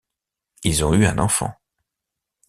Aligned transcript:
Ils 0.63 0.83
ont 0.83 0.95
eu 0.95 1.05
un 1.05 1.19
enfant. 1.19 1.53